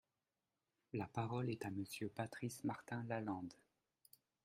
[0.93, 3.53] La parole est à Monsieur Patrice Martin-Lalande.